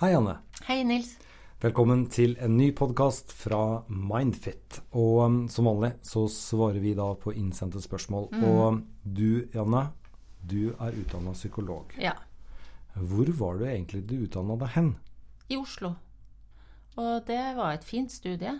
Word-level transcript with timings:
Hei, 0.00 0.14
Anne. 0.16 0.38
Hei, 0.64 0.78
Nils. 0.80 1.10
Velkommen 1.60 2.06
til 2.08 2.30
en 2.40 2.54
ny 2.56 2.70
podkast 2.72 3.34
fra 3.36 3.82
Mindfit. 3.92 4.78
Og 4.96 5.18
um, 5.20 5.34
som 5.52 5.66
vanlig 5.68 5.90
så 6.08 6.22
svarer 6.32 6.78
vi 6.80 6.94
da 6.96 7.10
på 7.20 7.34
innsendte 7.36 7.82
spørsmål. 7.84 8.30
Mm. 8.32 8.44
Og 8.48 8.60
um, 8.64 8.78
du, 9.04 9.42
Janne, 9.52 9.82
du 10.40 10.70
er 10.70 10.96
utdanna 11.02 11.34
psykolog. 11.36 11.92
Ja. 12.00 12.14
Hvor 12.96 13.28
var 13.42 13.60
du 13.60 13.66
egentlig 13.66 14.00
du 14.08 14.14
utdanna 14.22 14.56
deg 14.62 14.72
hen? 14.72 14.88
I 15.52 15.58
Oslo. 15.60 15.90
Og 16.96 17.10
det 17.28 17.42
var 17.58 17.74
et 17.76 17.84
fint 17.84 18.08
studie. 18.14 18.54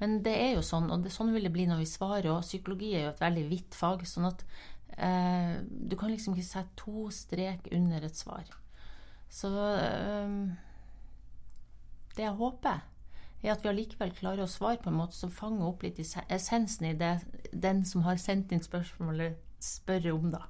Men 0.00 0.22
det 0.24 0.38
er 0.40 0.54
jo 0.54 0.62
sånn, 0.64 0.88
og 0.88 1.04
det, 1.04 1.12
sånn 1.12 1.34
vil 1.34 1.44
det 1.44 1.52
bli 1.52 1.66
når 1.68 1.82
vi 1.82 1.90
svarer, 1.90 2.30
og 2.32 2.46
psykologi 2.46 2.94
er 2.94 3.04
jo 3.04 3.10
et 3.12 3.20
veldig 3.26 3.42
vidt 3.50 3.76
fag. 3.76 4.06
sånn 4.08 4.30
at 4.30 4.40
eh, 4.96 5.60
du 5.68 5.98
kan 6.00 6.08
liksom 6.14 6.32
ikke 6.32 6.48
sette 6.48 6.80
to 6.80 7.10
strek 7.12 7.68
under 7.76 8.08
et 8.08 8.16
svar. 8.16 8.48
Så 9.28 9.52
eh, 9.52 10.32
det 12.18 12.26
jeg 12.26 12.36
håper, 12.38 12.80
er 13.42 13.52
at 13.54 13.62
vi 13.62 13.70
allikevel 13.70 14.10
klarer 14.18 14.42
å 14.44 14.50
svare 14.50 14.80
på 14.82 14.90
en 14.90 14.98
måte 14.98 15.14
som 15.14 15.30
fanger 15.30 15.68
opp 15.68 15.84
litt 15.86 16.00
essensen 16.02 16.88
i 16.90 16.94
det 16.98 17.12
den 17.52 17.84
som 17.86 18.02
har 18.06 18.18
sendt 18.18 18.50
inn 18.52 18.62
spørsmålet, 18.64 19.38
spør 19.62 20.10
om, 20.16 20.30
da. 20.34 20.44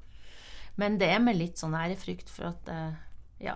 Men 0.81 0.97
det 1.01 1.09
er 1.13 1.21
med 1.21 1.37
litt 1.37 1.61
sånn 1.61 1.75
ærefrykt, 1.77 2.31
for 2.33 2.51
at 2.53 2.69
eh, 2.73 2.97
ja. 3.45 3.55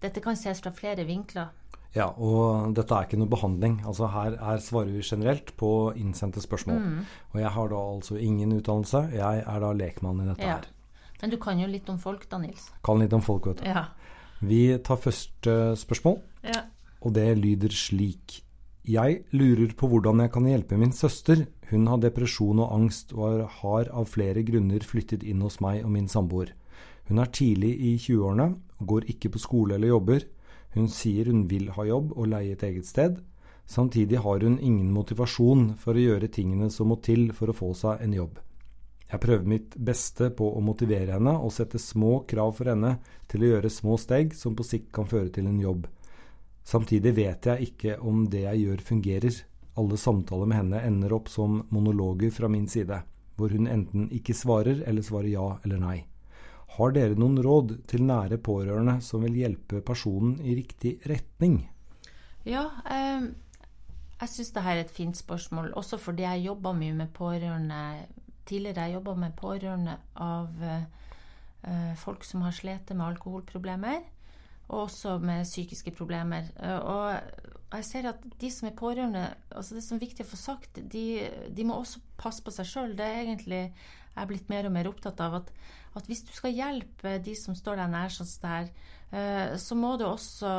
Dette 0.00 0.20
kan 0.24 0.36
ses 0.36 0.60
fra 0.64 0.70
flere 0.76 1.04
vinkler. 1.08 1.48
Ja, 1.96 2.10
og 2.20 2.74
dette 2.76 2.92
er 2.92 3.06
ikke 3.06 3.16
noe 3.16 3.30
behandling. 3.32 3.78
Altså 3.88 4.08
her, 4.12 4.34
her 4.36 4.60
svarer 4.60 4.92
vi 4.92 5.00
generelt 5.06 5.54
på 5.56 5.70
innsendte 5.96 6.42
spørsmål. 6.44 6.80
Mm. 6.82 6.98
Og 7.32 7.38
jeg 7.40 7.52
har 7.54 7.70
da 7.72 7.78
altså 7.96 8.18
ingen 8.20 8.52
utdannelse. 8.58 9.00
Jeg 9.16 9.44
er 9.48 9.62
da 9.64 9.70
lekmann 9.72 10.20
i 10.20 10.28
dette 10.28 10.44
Ja. 10.44 10.58
her. 10.58 10.68
Men 11.22 11.32
du 11.32 11.38
kan 11.40 11.58
jo 11.58 11.66
litt 11.72 11.88
om 11.88 11.96
folk 11.98 12.28
da, 12.28 12.36
Nils. 12.42 12.68
Kan 12.84 13.00
litt 13.00 13.14
om 13.16 13.24
folk, 13.24 13.46
vet 13.48 13.62
du. 13.62 13.68
Ja. 13.70 13.86
Vi 14.44 14.76
tar 14.84 15.00
første 15.00 15.54
spørsmål. 15.80 16.20
ja. 16.44 16.66
Og 17.02 17.14
det 17.14 17.28
lyder 17.38 17.72
slik. 17.74 18.42
Jeg 18.86 19.24
lurer 19.34 19.72
på 19.74 19.88
hvordan 19.90 20.20
jeg 20.22 20.32
kan 20.32 20.46
hjelpe 20.46 20.78
min 20.78 20.92
søster. 20.94 21.46
Hun 21.70 21.88
har 21.90 21.98
depresjon 21.98 22.60
og 22.62 22.72
angst 22.72 23.12
og 23.12 23.48
har- 23.60 23.90
av 23.90 24.06
flere 24.06 24.44
grunner 24.46 24.78
flyttet 24.78 25.24
inn 25.24 25.40
hos 25.40 25.60
meg 25.60 25.84
og 25.84 25.90
min 25.90 26.06
samboer. 26.06 26.52
Hun 27.08 27.18
er 27.18 27.26
tidlig 27.26 27.74
i 27.80 27.96
20-årene 27.98 28.54
og 28.80 28.86
går 28.86 29.08
ikke 29.10 29.30
på 29.30 29.38
skole 29.38 29.74
eller 29.74 29.88
jobber. 29.88 30.22
Hun 30.74 30.88
sier 30.88 31.26
hun 31.26 31.48
vil 31.48 31.70
ha 31.70 31.82
jobb 31.82 32.12
og 32.16 32.28
leie 32.28 32.52
et 32.52 32.62
eget 32.62 32.86
sted. 32.86 33.20
Samtidig 33.66 34.18
har 34.22 34.38
hun 34.40 34.58
ingen 34.60 34.92
motivasjon 34.92 35.76
for 35.76 35.94
å 35.94 36.02
gjøre 36.06 36.30
tingene 36.30 36.70
som 36.70 36.88
må 36.88 37.00
til 37.02 37.32
for 37.32 37.48
å 37.48 37.56
få 37.56 37.74
seg 37.74 38.02
en 38.02 38.12
jobb. 38.12 38.38
Jeg 39.10 39.20
prøver 39.20 39.46
mitt 39.46 39.74
beste 39.78 40.30
på 40.30 40.46
å 40.56 40.62
motivere 40.62 41.14
henne 41.14 41.34
og 41.38 41.52
sette 41.54 41.78
små 41.78 42.24
krav 42.26 42.56
for 42.56 42.70
henne 42.70 42.98
til 43.30 43.42
å 43.42 43.50
gjøre 43.54 43.70
små 43.70 43.98
steg 43.98 44.34
som 44.34 44.54
på 44.54 44.66
sikt 44.66 44.92
kan 44.92 45.06
føre 45.06 45.30
til 45.32 45.46
en 45.46 45.60
jobb. 45.62 45.86
Samtidig 46.66 47.12
vet 47.14 47.46
jeg 47.46 47.68
ikke 47.68 47.98
om 48.02 48.24
det 48.30 48.42
jeg 48.42 48.64
gjør 48.64 48.82
fungerer. 48.88 49.38
Alle 49.78 49.98
samtaler 50.00 50.48
med 50.50 50.58
henne 50.58 50.82
ender 50.88 51.14
opp 51.14 51.30
som 51.30 51.60
monologer 51.70 52.32
fra 52.34 52.50
min 52.50 52.66
side, 52.66 52.98
hvor 53.36 53.52
hun 53.54 53.68
enten 53.70 54.08
ikke 54.10 54.34
svarer 54.34 54.82
eller 54.82 55.04
svarer 55.06 55.30
ja 55.30 55.46
eller 55.62 55.78
nei. 55.82 55.98
Har 56.76 56.92
dere 56.92 57.14
noen 57.14 57.38
råd 57.44 57.76
til 57.88 58.02
nære 58.08 58.40
pårørende 58.42 58.98
som 59.04 59.22
vil 59.22 59.38
hjelpe 59.38 59.80
personen 59.86 60.40
i 60.42 60.56
riktig 60.58 60.96
retning? 61.06 61.60
Ja, 62.46 62.66
eh, 62.90 63.30
jeg 64.16 64.32
syns 64.32 64.50
dette 64.50 64.72
er 64.72 64.82
et 64.82 64.92
fint 64.92 65.16
spørsmål, 65.16 65.70
også 65.78 66.00
fordi 66.02 66.26
jeg 66.26 66.48
jobba 66.48 66.74
mye 66.76 66.94
med 67.04 67.12
pårørende 67.14 67.82
Tidligere 68.46 68.84
jeg 68.86 68.94
jobba 68.94 69.14
med 69.18 69.32
pårørende 69.34 69.96
av 70.22 70.60
eh, 70.62 71.94
folk 71.98 72.22
som 72.22 72.44
har 72.46 72.52
slitt 72.54 72.92
med 72.92 73.02
alkoholproblemer, 73.08 74.04
og 74.68 74.86
også 74.86 75.18
med 75.22 75.46
psykiske 75.46 75.92
problemer. 75.96 76.48
Eh, 76.58 76.78
og 76.78 77.76
jeg 77.76 77.84
ser 77.90 78.10
at 78.12 78.24
de 78.40 78.50
som 78.50 78.68
er 78.68 78.78
pårørende, 78.78 79.28
altså 79.50 79.76
det 79.76 79.84
som 79.84 79.96
er 79.96 80.06
viktig 80.06 80.26
å 80.26 80.32
få 80.32 80.40
sagt, 80.40 80.80
de, 80.92 81.06
de 81.52 81.66
må 81.66 81.78
også 81.78 82.02
passe 82.18 82.42
på 82.42 82.54
seg 82.54 82.68
sjøl. 82.70 82.96
Det 82.98 83.06
er 83.06 83.22
egentlig 83.24 83.62
jeg 84.16 84.24
er 84.24 84.28
blitt 84.30 84.48
mer 84.48 84.64
og 84.64 84.72
mer 84.72 84.88
opptatt 84.88 85.18
av 85.20 85.34
at, 85.42 85.50
at 85.98 86.06
hvis 86.08 86.22
du 86.24 86.30
skal 86.32 86.54
hjelpe 86.56 87.18
de 87.20 87.34
som 87.36 87.56
står 87.56 87.82
deg 87.82 87.90
nær 87.92 88.14
sånn 88.14 88.46
her, 88.48 88.70
eh, 89.12 89.56
så 89.60 89.76
må 89.76 89.90
du 90.00 90.06
også 90.06 90.52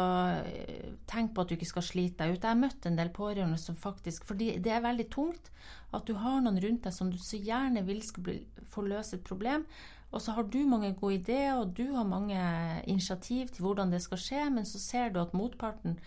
eh, 0.46 0.92
tenke 1.10 1.34
på 1.34 1.42
at 1.42 1.50
du 1.50 1.56
ikke 1.56 1.70
skal 1.72 1.88
slite 1.88 2.22
deg 2.22 2.36
ut. 2.36 2.44
Jeg 2.44 2.52
har 2.52 2.60
møtt 2.60 2.86
en 2.86 3.00
del 3.00 3.10
pårørende 3.16 3.58
som 3.58 3.80
faktisk 3.80 4.30
For 4.30 4.38
det 4.38 4.62
er 4.62 4.86
veldig 4.86 5.08
tungt 5.10 5.50
at 5.98 6.06
du 6.06 6.14
har 6.22 6.38
noen 6.46 6.62
rundt 6.62 6.86
deg 6.86 6.94
som 6.94 7.10
du 7.10 7.18
så 7.18 7.42
gjerne 7.42 7.82
vil 7.88 8.04
skal 8.06 8.28
bli, 8.30 8.38
få 8.70 8.86
løse 8.86 9.18
et 9.18 9.26
problem. 9.26 9.66
Og 10.12 10.22
så 10.24 10.32
har 10.32 10.48
du 10.48 10.60
mange 10.68 10.94
gode 10.96 11.18
ideer, 11.20 11.58
og 11.60 11.74
du 11.78 11.96
har 11.96 12.08
mange 12.08 12.40
initiativ 12.88 13.50
til 13.52 13.66
hvordan 13.66 13.92
det 13.92 14.02
skal 14.02 14.22
skje, 14.22 14.46
men 14.50 14.66
så 14.66 14.80
ser 14.80 15.10
du 15.12 15.20
at 15.22 15.34
motparten 15.36 15.98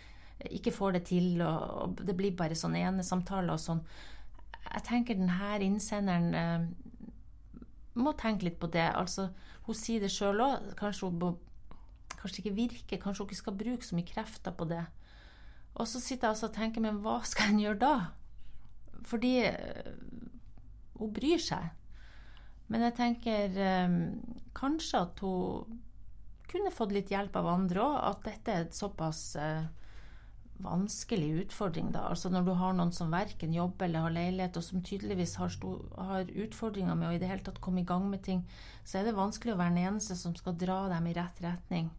ikke 0.50 0.72
får 0.72 0.97
det 0.97 1.03
til, 1.11 1.43
og, 1.44 2.00
det 2.06 2.16
blir 2.16 2.37
bare 2.37 2.56
sånn 2.56 2.78
enesamtaler 2.81 3.53
og 3.53 3.60
sånn. 3.60 3.83
Jeg 4.71 4.87
tenker 4.87 5.19
denne 5.19 5.59
innsenderen 5.66 6.34
eh, 6.34 6.65
må 8.00 8.15
tenke 8.16 8.47
litt 8.47 8.59
på 8.60 8.71
det. 8.72 8.87
Altså, 8.97 9.28
hun 9.66 9.77
sier 9.77 10.00
det 10.00 10.12
sjøl 10.15 10.41
òg. 10.44 10.71
Kanskje 10.78 11.10
hun 11.10 11.37
kanskje 12.21 12.43
ikke 12.43 12.56
virker, 12.56 13.00
kanskje 13.03 13.25
hun 13.25 13.28
ikke 13.28 13.41
skal 13.41 13.59
bruke 13.60 13.87
så 13.87 13.97
mye 13.97 14.09
krefter 14.09 14.55
på 14.56 14.69
det. 14.71 14.84
Og 15.75 15.89
så 15.89 16.00
sitter 16.00 16.28
jeg 16.28 16.34
altså 16.34 16.49
og 16.50 16.56
tenker, 16.56 16.84
men 16.84 17.00
hva 17.05 17.21
skal 17.25 17.53
en 17.53 17.60
gjøre 17.62 17.81
da? 17.81 17.94
Fordi 19.09 19.34
eh, 19.49 19.93
hun 21.00 21.12
bryr 21.16 21.41
seg. 21.43 21.71
Men 22.71 22.87
jeg 22.87 22.97
tenker 22.99 23.57
eh, 23.59 23.97
kanskje 24.57 25.05
at 25.05 25.23
hun 25.25 25.81
kunne 26.51 26.73
fått 26.75 26.95
litt 26.95 27.11
hjelp 27.13 27.37
av 27.39 27.49
andre 27.51 27.83
òg. 27.83 27.99
At 28.13 28.25
dette 28.27 28.55
er 28.55 28.67
et 28.67 28.77
såpass 28.77 29.23
eh, 29.39 29.69
vanskelig 30.63 31.31
utfordring, 31.45 31.91
da. 31.95 32.07
Altså 32.11 32.31
når 32.33 32.47
du 32.47 32.53
har 32.59 32.75
noen 32.77 32.93
som 32.95 33.13
verken 33.13 33.55
jobber 33.55 33.89
eller 33.89 34.07
har 34.07 34.17
leilighet, 34.17 34.59
og 34.61 34.67
som 34.67 34.83
tydeligvis 34.85 35.37
har, 35.41 35.53
stor, 35.55 35.81
har 35.97 36.31
utfordringer 36.31 36.99
med 36.99 37.11
å 37.11 37.15
i 37.17 37.23
det 37.23 37.31
hele 37.31 37.45
tatt 37.47 37.63
komme 37.65 37.83
i 37.83 37.89
gang 37.89 38.07
med 38.11 38.23
ting, 38.27 38.45
så 38.85 39.01
er 39.01 39.09
det 39.09 39.17
vanskelig 39.19 39.55
å 39.55 39.61
være 39.61 39.77
den 39.77 39.91
eneste 39.93 40.19
som 40.19 40.37
skal 40.37 40.59
dra 40.61 40.83
dem 40.93 41.09
i 41.11 41.17
rett 41.17 41.43
retning. 41.45 41.91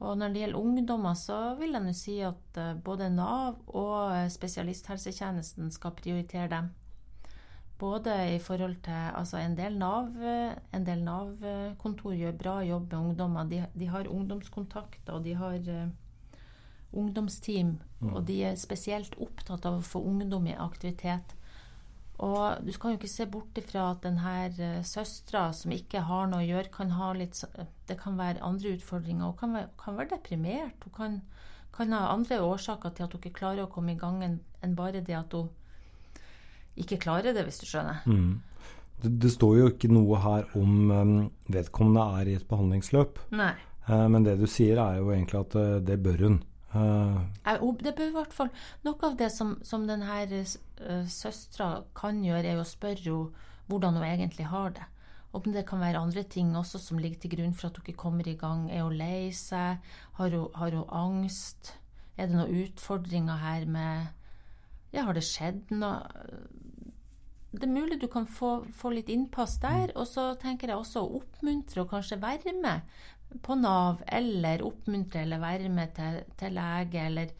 Og 0.00 0.16
når 0.16 0.32
det 0.32 0.40
gjelder 0.40 0.64
ungdommer, 0.64 1.16
så 1.18 1.38
vil 1.60 1.76
jeg 1.76 1.84
nå 1.84 1.92
si 1.96 2.16
at 2.24 2.60
eh, 2.60 2.76
både 2.84 3.10
Nav 3.12 3.58
og 3.68 4.14
eh, 4.16 4.30
spesialisthelsetjenesten 4.32 5.68
skal 5.74 5.92
prioritere 5.98 6.48
dem. 6.54 6.70
Både 7.80 8.12
i 8.34 8.38
forhold 8.38 8.76
til 8.84 9.16
Altså, 9.16 9.38
en 9.40 9.56
del 9.56 9.78
Nav-kontor 9.80 12.12
NAV 12.12 12.20
gjør 12.20 12.38
bra 12.42 12.54
jobb 12.64 12.92
med 12.92 12.98
ungdommer. 12.98 13.48
De, 13.48 13.66
de 13.78 13.88
har 13.88 14.08
ungdomskontakter, 14.08 15.12
og 15.12 15.24
de 15.24 15.34
har 15.34 15.58
uh, 15.68 15.88
ungdomsteam. 16.92 17.78
Og 18.12 18.26
de 18.28 18.42
er 18.44 18.60
spesielt 18.60 19.16
opptatt 19.20 19.66
av 19.66 19.78
å 19.78 19.86
få 19.86 20.02
ungdom 20.04 20.46
i 20.50 20.58
aktivitet. 20.58 21.36
Og 22.20 22.66
du 22.66 22.72
kan 22.76 22.92
jo 22.92 22.98
ikke 22.98 23.08
se 23.08 23.24
bort 23.32 23.56
ifra 23.56 23.86
at 23.94 24.02
denne 24.04 24.82
søstera 24.84 25.46
som 25.56 25.72
ikke 25.72 26.02
har 26.04 26.28
noe 26.28 26.42
å 26.42 26.48
gjøre, 26.50 26.72
kan 26.74 26.90
ha 26.98 27.14
litt 27.16 27.38
Det 27.88 27.96
kan 28.00 28.18
være 28.18 28.44
andre 28.44 28.74
utfordringer. 28.76 29.24
Hun 29.24 29.38
kan 29.40 29.56
være, 29.56 29.70
kan 29.80 29.96
være 29.96 30.12
deprimert. 30.16 30.84
Hun 30.84 30.96
kan, 30.98 31.16
kan 31.72 31.96
ha 31.96 32.10
andre 32.12 32.42
årsaker 32.44 32.92
til 32.92 33.06
at 33.06 33.16
hun 33.16 33.22
ikke 33.22 33.38
klarer 33.40 33.64
å 33.64 33.72
komme 33.72 33.96
i 33.96 34.00
gang, 34.00 34.20
enn 34.60 34.76
bare 34.76 35.00
det 35.00 35.16
at 35.16 35.32
hun 35.32 35.48
ikke 36.76 37.00
klarer 37.02 37.34
det, 37.34 37.44
hvis 37.46 37.60
du 37.62 37.66
skjønner. 37.66 38.04
Det, 39.00 39.10
det 39.22 39.32
står 39.32 39.56
jo 39.58 39.72
ikke 39.72 39.90
noe 39.92 40.20
her 40.20 40.46
om 40.60 40.90
um, 40.90 41.16
vedkommende 41.48 42.04
er 42.20 42.30
i 42.30 42.36
et 42.38 42.46
behandlingsløp. 42.48 43.18
Nei. 43.32 43.54
Eh, 43.90 44.06
men 44.12 44.26
det 44.26 44.38
du 44.40 44.46
sier 44.50 44.80
er 44.80 45.00
jo 45.00 45.10
egentlig 45.14 45.40
at 45.40 45.56
eh, 45.58 45.76
det 45.84 45.98
bør 46.04 46.24
hun. 46.26 46.38
Eh, 46.70 47.64
Det 47.82 47.94
bør 47.96 48.06
i 48.06 48.14
hvert 48.14 48.34
fall 48.36 48.50
Noe 48.86 49.08
av 49.08 49.16
det 49.18 49.32
som, 49.34 49.56
som 49.66 49.88
denne 49.88 50.44
søstera 51.10 51.82
kan 51.98 52.20
gjøre, 52.22 52.46
er 52.46 52.60
å 52.60 52.68
spørre 52.68 53.02
henne 53.02 53.48
hvordan 53.70 53.98
hun 53.98 54.06
egentlig 54.06 54.46
har 54.50 54.70
det. 54.74 54.86
Om 55.32 55.52
det 55.54 55.62
kan 55.66 55.78
være 55.78 55.98
andre 55.98 56.24
ting 56.26 56.56
også 56.58 56.78
som 56.82 56.98
ligger 56.98 57.20
til 57.22 57.30
grunn 57.36 57.52
for 57.54 57.68
at 57.68 57.76
hun 57.78 57.84
ikke 57.86 58.02
kommer 58.02 58.26
i 58.26 58.34
gang. 58.34 58.64
Er 58.70 58.82
hun 58.82 58.96
lei 58.98 59.30
seg? 59.30 59.78
Har 60.18 60.30
hun, 60.34 60.48
har 60.54 60.74
hun 60.74 60.88
angst? 60.90 61.74
Er 62.16 62.26
det 62.26 62.34
noen 62.34 62.64
utfordringer 62.64 63.38
her 63.38 63.66
med 63.70 64.10
Ja, 64.92 65.04
har 65.06 65.14
det 65.14 65.22
skjedd 65.26 65.70
noe? 65.70 66.00
Det 67.50 67.64
er 67.66 67.72
mulig 67.72 67.96
du 68.00 68.06
kan 68.10 68.26
få, 68.30 68.60
få 68.78 68.92
litt 68.94 69.08
innpass 69.10 69.56
der. 69.62 69.90
Og 69.98 70.06
så 70.06 70.28
tenker 70.38 70.70
jeg 70.70 70.78
også 70.78 71.00
å 71.02 71.16
oppmuntre 71.18 71.82
og 71.82 71.90
kanskje 71.90 72.20
være 72.22 72.52
med 72.62 72.80
på 73.46 73.54
Nav, 73.58 74.00
eller 74.10 74.62
oppmuntre 74.66 75.20
eller 75.22 75.38
være 75.42 75.68
med 75.70 75.92
til, 75.94 76.16
til 76.38 76.54
lege, 76.56 77.04
eller 77.06 77.30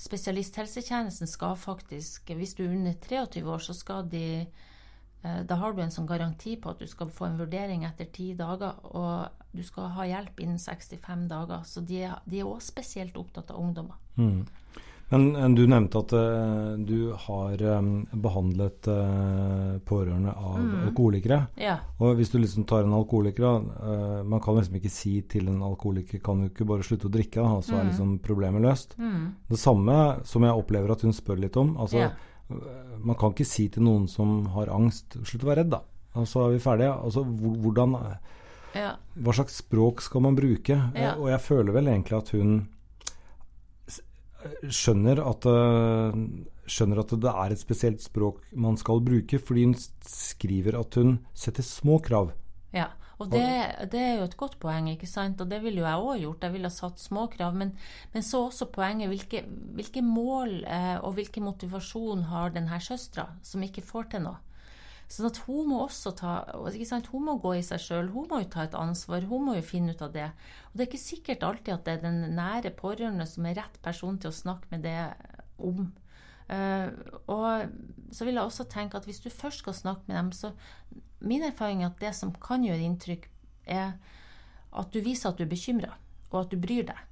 spesialisthelsetjenesten 0.00 1.28
skal 1.30 1.54
faktisk 1.56 2.28
Hvis 2.36 2.52
du 2.58 2.64
er 2.66 2.74
under 2.74 2.92
23 3.00 3.44
år, 3.48 3.62
så 3.64 3.72
skal 3.76 4.08
de 4.12 4.24
eh, 4.42 5.40
Da 5.48 5.56
har 5.60 5.72
du 5.76 5.80
en 5.84 5.92
sånn 5.94 6.08
garanti 6.08 6.56
på 6.60 6.72
at 6.74 6.80
du 6.80 6.86
skal 6.88 7.08
få 7.12 7.28
en 7.30 7.38
vurdering 7.40 7.84
etter 7.88 8.08
ti 8.12 8.32
dager, 8.36 8.80
og 8.92 9.46
du 9.56 9.62
skal 9.66 9.88
ha 9.96 10.04
hjelp 10.08 10.40
innen 10.44 10.58
65 10.60 11.24
dager. 11.32 11.64
Så 11.66 11.80
de, 11.84 12.02
er- 12.06 12.20
de 12.28 12.40
er 12.40 12.46
også 12.48 12.72
spesielt 12.74 13.16
opptatt 13.20 13.50
av 13.50 13.60
ungdommer. 13.64 13.96
Men 15.10 15.36
eh, 15.36 15.48
du 15.58 15.64
nevnte 15.66 16.00
at 16.04 16.12
uh, 16.14 16.78
du 16.78 17.12
har 17.26 17.62
um, 17.78 17.90
behandlet 18.22 18.88
uh, 18.90 19.78
pårørende 19.86 20.32
av 20.32 20.58
mm. 20.62 20.76
alkoholikere. 20.86 21.40
Ja. 21.60 21.76
Og 21.98 22.14
hvis 22.20 22.30
du 22.30 22.38
liksom 22.38 22.66
tar 22.70 22.86
en 22.86 22.94
alkoholiker 22.94 23.46
uh, 23.48 24.22
Man 24.26 24.42
kan 24.42 24.58
liksom 24.58 24.78
ikke 24.78 24.92
si 24.92 25.16
til 25.30 25.50
en 25.50 25.62
alkoholiker 25.66 26.22
kan 26.24 26.44
du 26.44 26.50
ikke 26.50 26.68
bare 26.68 26.86
slutte 26.86 27.10
å 27.10 27.14
drikke, 27.14 27.42
da, 27.42 27.58
så 27.58 27.74
mm. 27.74 27.78
er 27.80 27.88
liksom 27.90 28.16
problemet 28.24 28.64
løst. 28.64 28.96
Mm. 29.02 29.22
Det 29.50 29.60
samme 29.60 30.00
som 30.30 30.46
jeg 30.46 30.62
opplever 30.62 30.94
at 30.94 31.06
hun 31.06 31.16
spør 31.16 31.42
litt 31.42 31.58
om. 31.60 31.76
altså 31.80 32.04
ja. 32.06 32.10
Man 33.00 33.14
kan 33.14 33.30
ikke 33.30 33.46
si 33.46 33.68
til 33.70 33.84
noen 33.86 34.08
som 34.10 34.42
har 34.56 34.72
angst 34.74 35.14
slutt 35.22 35.44
å 35.44 35.50
være 35.52 35.62
redd, 35.62 35.74
da. 35.76 35.84
Og 36.18 36.26
så 36.26 36.42
er 36.42 36.56
vi 36.56 36.62
ferdige. 36.62 36.90
Altså, 36.98 37.22
hvordan 37.22 37.94
ja. 38.74 38.90
Hva 39.14 39.34
slags 39.34 39.60
språk 39.62 40.02
skal 40.02 40.24
man 40.26 40.36
bruke? 40.38 40.76
Og 41.16 41.28
jeg 41.30 41.42
føler 41.42 41.74
vel 41.74 41.90
egentlig 41.90 42.18
at 42.18 42.32
hun 42.34 42.60
skjønner 44.68 45.20
at, 45.24 45.46
eh, 45.46 46.20
skjønner 46.70 47.02
at 47.02 47.14
det 47.22 47.32
er 47.32 47.52
et 47.54 47.60
spesielt 47.60 48.02
språk 48.02 48.42
man 48.52 48.78
skal 48.80 49.02
bruke, 49.04 49.38
fordi 49.38 49.66
hun 49.68 49.76
skriver 50.06 50.78
at 50.80 50.94
hun 51.00 51.18
setter 51.34 51.66
små 51.66 51.98
krav. 52.04 52.32
Ja, 52.72 52.90
og 53.20 53.28
det, 53.28 53.44
det 53.92 54.00
er 54.00 54.14
jo 54.16 54.26
et 54.28 54.36
godt 54.40 54.56
poeng, 54.62 54.88
ikke 54.88 55.08
sant? 55.08 55.40
og 55.42 55.50
det 55.50 55.60
ville 55.60 55.82
jo 55.82 55.88
jeg 55.88 56.04
òg 56.04 56.20
gjort. 56.22 56.44
Jeg 56.46 56.54
ville 56.54 56.70
ha 56.70 56.72
satt 56.72 57.02
små 57.02 57.26
krav. 57.28 57.52
Men, 57.54 57.74
men 58.14 58.24
så 58.24 58.46
også 58.46 58.70
poenget 58.72 59.10
hvilke, 59.12 59.42
hvilke 59.76 60.02
mål 60.04 60.62
eh, 60.64 60.96
og 61.04 61.18
hvilken 61.18 61.44
motivasjon 61.44 62.24
har 62.30 62.54
denne 62.54 62.80
søstera 62.80 63.28
som 63.44 63.66
ikke 63.66 63.84
får 63.84 64.14
til 64.14 64.24
noe? 64.24 64.40
Sånn 65.10 65.26
at 65.26 65.40
hun 65.48 65.72
må 65.72 65.80
også 65.82 66.12
ta 66.14 66.32
Hun 67.10 67.24
må 67.26 67.36
gå 67.42 67.56
i 67.58 67.64
seg 67.66 67.82
sjøl. 67.82 68.12
Hun 68.14 68.28
må 68.30 68.42
jo 68.44 68.50
ta 68.52 68.62
et 68.62 68.76
ansvar. 68.78 69.26
Hun 69.26 69.48
må 69.48 69.56
jo 69.56 69.66
finne 69.66 69.96
ut 69.96 70.04
av 70.06 70.12
det. 70.14 70.28
Og 70.70 70.76
det 70.76 70.84
er 70.84 70.90
ikke 70.90 71.02
sikkert 71.02 71.46
alltid 71.46 71.74
at 71.74 71.88
det 71.88 71.96
er 71.96 72.04
den 72.04 72.36
nære 72.36 72.70
pårørende 72.78 73.26
som 73.26 73.48
er 73.48 73.58
rett 73.58 73.80
person 73.82 74.20
til 74.22 74.30
å 74.30 74.38
snakke 74.38 74.70
med 74.70 74.86
det 74.86 74.98
om. 75.58 75.90
Uh, 76.50 76.90
og 77.30 78.14
så 78.14 78.26
vil 78.26 78.38
jeg 78.38 78.42
også 78.42 78.66
tenke 78.70 78.98
at 78.98 79.04
hvis 79.06 79.22
du 79.22 79.28
først 79.30 79.62
skal 79.62 79.76
snakke 79.76 80.10
med 80.10 80.16
dem, 80.18 80.32
så 80.34 80.54
Min 81.20 81.42
erfaring 81.44 81.82
er 81.82 81.90
at 81.90 82.00
det 82.00 82.14
som 82.16 82.30
kan 82.32 82.62
gjøre 82.64 82.80
inntrykk, 82.80 83.26
er 83.68 83.90
at 84.72 84.94
du 84.94 85.02
viser 85.04 85.28
at 85.28 85.36
du 85.36 85.42
er 85.44 85.50
bekymra, 85.50 85.90
og 86.30 86.38
at 86.40 86.54
du 86.54 86.56
bryr 86.56 86.86
deg. 86.88 87.02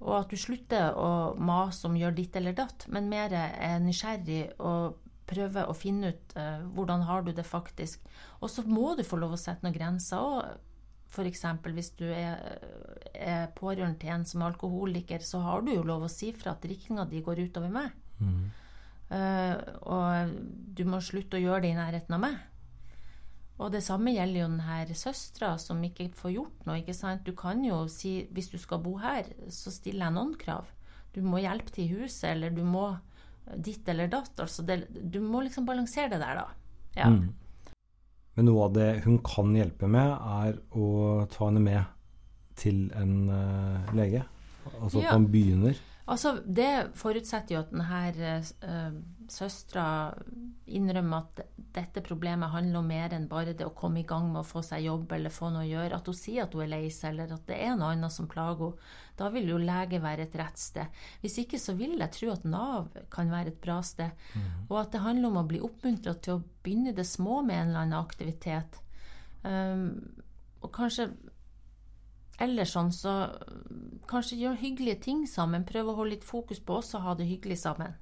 Og 0.00 0.12
at 0.20 0.30
du 0.30 0.38
slutter 0.38 0.94
å 0.94 1.34
mase 1.34 1.88
om 1.88 1.96
gjør 1.98 2.14
ditt 2.14 2.36
eller 2.38 2.54
datt, 2.54 2.86
men 2.88 3.10
mer 3.10 3.34
er 3.34 3.82
nysgjerrig 3.82 4.52
og 4.62 5.00
prøve 5.30 5.64
å 5.66 5.76
finne 5.76 6.12
ut 6.12 6.34
eh, 6.38 6.66
hvordan 6.74 7.06
har 7.08 7.24
du 7.26 7.32
det 7.36 7.46
faktisk. 7.46 8.02
Og 8.40 8.50
så 8.52 8.64
må 8.66 8.94
du 8.98 9.04
få 9.06 9.20
lov 9.20 9.36
å 9.36 9.40
sette 9.40 9.66
noen 9.66 9.76
grenser. 9.76 10.18
og 10.18 10.66
F.eks. 11.10 11.42
hvis 11.74 11.90
du 11.98 12.06
er, 12.06 12.38
er, 13.14 13.48
pårørende 13.56 13.98
til 13.98 14.12
en 14.14 14.24
som 14.26 14.42
er 14.42 14.52
alkoholiker, 14.52 15.24
så 15.26 15.40
har 15.42 15.64
du 15.66 15.72
jo 15.74 15.86
lov 15.86 16.06
å 16.06 16.12
si 16.12 16.30
fra 16.36 16.54
at 16.54 16.62
drikkinga 16.62 17.08
di 17.10 17.22
går 17.26 17.42
utover 17.48 17.72
meg. 17.74 17.96
Mm. 18.20 18.44
Uh, 19.10 19.56
og 19.90 20.36
du 20.78 20.84
må 20.86 21.00
slutte 21.02 21.40
å 21.40 21.42
gjøre 21.42 21.64
det 21.64 21.72
i 21.72 21.78
nærheten 21.80 22.14
av 22.14 22.22
meg. 22.22 22.38
Og 23.60 23.72
det 23.74 23.82
samme 23.84 24.14
gjelder 24.14 24.40
jo 24.40 24.50
denne 24.54 24.96
søstera 24.96 25.56
som 25.60 25.82
ikke 25.84 26.08
får 26.16 26.32
gjort 26.32 26.68
noe. 26.68 26.78
ikke 26.80 26.96
sant? 26.96 27.26
Du 27.26 27.34
kan 27.36 27.60
jo 27.64 27.82
si 27.92 28.22
hvis 28.32 28.52
du 28.54 28.56
skal 28.62 28.80
bo 28.84 28.94
her, 29.02 29.26
så 29.52 29.72
stiller 29.74 30.06
jeg 30.06 30.16
noen 30.16 30.36
krav. 30.40 30.70
Du 31.12 31.20
må 31.26 31.42
hjelpe 31.42 31.74
til 31.74 31.84
i 31.90 31.98
huset, 31.98 32.30
eller 32.30 32.54
du 32.54 32.62
må 32.64 32.86
ditt 33.56 33.88
eller 33.88 34.10
datt. 34.10 34.32
Altså 34.40 34.64
det, 34.66 34.82
du 34.90 35.20
må 35.24 35.42
liksom 35.46 35.66
balansere 35.68 36.10
det 36.12 36.20
der, 36.22 36.42
da. 36.42 36.74
Ja. 36.96 37.10
Mm. 37.10 37.30
Men 38.38 38.46
noe 38.46 38.66
av 38.68 38.74
det 38.76 38.88
hun 39.04 39.18
kan 39.26 39.54
hjelpe 39.56 39.88
med, 39.90 40.12
er 40.14 40.60
å 40.78 40.90
ta 41.30 41.48
henne 41.48 41.62
med 41.64 41.82
til 42.60 42.86
en 42.98 43.14
uh, 43.28 43.94
lege. 43.96 44.22
Altså 44.80 45.02
at 45.02 45.14
man 45.14 45.26
begynner. 45.32 45.78
Altså, 46.10 46.34
det 46.42 46.90
forutsetter 46.98 47.54
jo 47.54 47.60
at 47.62 47.70
denne 47.70 48.36
uh, 48.66 48.96
søstera 49.30 50.10
innrømmer 50.70 51.22
at 51.22 51.42
dette 51.70 52.02
problemet 52.02 52.50
handler 52.50 52.80
om 52.80 52.88
mer 52.90 53.14
enn 53.14 53.28
bare 53.30 53.54
det 53.54 53.66
å 53.66 53.74
komme 53.76 54.02
i 54.02 54.06
gang 54.08 54.26
med 54.32 54.40
å 54.42 54.46
få 54.48 54.62
seg 54.66 54.88
jobb 54.88 55.12
eller 55.14 55.30
få 55.34 55.52
noe 55.54 55.62
å 55.62 55.70
gjøre. 55.70 56.00
At 56.00 56.10
hun 56.10 56.18
sier 56.18 56.44
at 56.44 56.56
hun 56.56 56.64
er 56.64 56.72
lei 56.72 56.82
seg, 56.90 57.14
eller 57.14 57.36
at 57.36 57.46
det 57.46 57.60
er 57.62 57.76
noe 57.78 57.92
annet 57.94 58.14
som 58.14 58.28
plager 58.30 58.72
henne. 58.72 58.90
Da 59.20 59.28
vil 59.28 59.50
jo 59.52 59.58
lege 59.60 59.98
være 60.00 60.24
et 60.24 60.36
rett 60.40 60.58
sted. 60.58 61.00
Hvis 61.20 61.34
ikke 61.42 61.58
så 61.60 61.74
vil 61.76 61.98
jeg 61.98 62.14
tro 62.16 62.30
at 62.32 62.46
Nav 62.48 62.94
kan 63.12 63.28
være 63.28 63.52
et 63.52 63.58
bra 63.60 63.78
sted. 63.84 64.14
Mm. 64.32 64.46
Og 64.70 64.78
at 64.80 64.94
det 64.94 65.02
handler 65.04 65.28
om 65.28 65.42
å 65.42 65.48
bli 65.50 65.60
oppmuntra 65.60 66.14
til 66.16 66.38
å 66.38 66.44
begynne 66.64 66.94
det 66.96 67.04
små 67.04 67.42
med 67.44 67.58
en 67.58 67.68
eller 67.68 67.84
annen 67.84 68.00
aktivitet. 68.00 68.80
Um, 69.44 69.84
og 70.64 70.72
kanskje 70.72 71.10
ellers 72.40 72.74
sånn, 72.74 72.92
så 72.94 73.14
kanskje 74.10 74.38
gjør 74.40 74.60
hyggelige 74.60 75.02
ting 75.06 75.26
sammen. 75.28 75.66
Prøv 75.68 75.90
å 75.90 75.98
holde 76.00 76.16
litt 76.16 76.26
fokus 76.26 76.60
på 76.60 76.80
også 76.80 76.98
å 76.98 77.04
ha 77.08 77.16
det 77.18 77.28
hyggelig 77.28 77.60
sammen. 77.62 77.96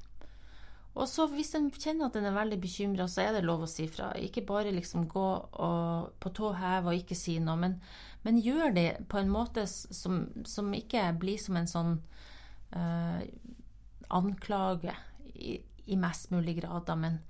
Og 0.99 1.07
så 1.07 1.29
hvis 1.31 1.53
en 1.55 1.69
kjenner 1.71 2.09
at 2.09 2.17
en 2.19 2.27
er 2.27 2.35
veldig 2.35 2.59
bekymra, 2.59 3.07
så 3.11 3.23
er 3.23 3.37
det 3.37 3.45
lov 3.47 3.63
å 3.63 3.71
si 3.71 3.87
fra. 3.91 4.11
Ikke 4.19 4.43
bare 4.47 4.75
liksom 4.75 5.07
gå 5.11 5.27
og, 5.39 6.09
på 6.19 6.33
tå 6.35 6.51
hev 6.59 6.91
og 6.91 6.99
ikke 6.99 7.19
si 7.19 7.37
noe, 7.43 7.59
men, 7.61 7.77
men, 8.25 8.41
gjør 8.43 8.75
det 8.75 8.89
på 9.11 9.21
en 9.21 9.31
måte 9.31 9.67
som, 9.71 10.25
som 10.49 10.73
ikke 10.75 11.05
blir 11.21 11.39
som 11.39 11.61
en 11.61 11.71
sånn 11.71 11.93
uh, 12.75 13.21
anklage 14.19 14.97
i, 15.37 15.61
i, 15.87 15.97
mest 16.01 16.33
mulig 16.35 16.59
grad. 16.59 16.89
Da. 16.89 16.99
Men, 16.99 17.21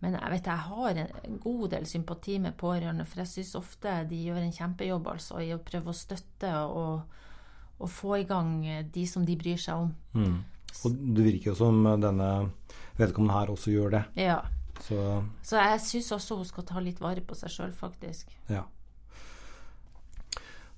men 0.00 0.16
jeg 0.16 0.32
vet 0.32 0.46
jeg 0.48 0.66
har 0.66 1.00
en 1.04 1.40
god 1.42 1.64
del 1.74 1.86
sympati 1.88 2.38
med 2.40 2.56
pårørende, 2.60 3.04
for 3.08 3.20
jeg 3.22 3.32
syns 3.34 3.56
ofte 3.58 3.98
de 4.08 4.22
gjør 4.26 4.40
en 4.40 4.54
kjempejobb 4.56 5.10
altså, 5.12 5.40
i 5.44 5.52
å 5.52 5.60
prøve 5.64 5.92
å 5.92 5.96
støtte 5.96 6.52
og, 6.64 7.18
og 7.78 7.92
få 7.92 8.22
i 8.22 8.24
gang 8.28 8.54
de 8.92 9.04
som 9.08 9.26
de 9.28 9.36
bryr 9.40 9.60
seg 9.60 9.84
om. 9.84 9.92
Mm. 10.16 10.40
Og 10.86 10.96
det 11.16 11.26
virker 11.26 11.50
jo 11.52 11.58
som 11.58 11.84
denne 12.00 12.30
vedkommende 12.96 13.36
her 13.36 13.52
også 13.52 13.74
gjør 13.74 13.96
det. 13.98 14.02
Ja. 14.22 14.40
Så, 14.80 14.96
Så 15.44 15.60
jeg 15.60 15.80
syns 15.84 16.12
også 16.16 16.38
hun 16.40 16.48
skal 16.48 16.66
ta 16.68 16.80
litt 16.80 17.00
vare 17.02 17.20
på 17.24 17.36
seg 17.36 17.52
sjøl, 17.52 17.72
faktisk. 17.76 18.32
Ja. 18.48 18.64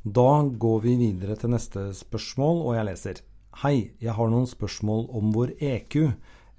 Da 0.03 0.31
går 0.43 0.81
vi 0.83 0.97
videre 0.99 1.37
til 1.39 1.53
neste 1.55 1.93
spørsmål, 1.95 2.65
og 2.67 2.75
jeg 2.75 2.89
leser. 2.89 3.21
Hei, 3.63 3.93
jeg 4.03 4.17
har 4.17 4.33
noen 4.33 4.49
spørsmål 4.51 5.07
om 5.15 5.31
vår 5.37 5.55
EQ, 5.63 5.99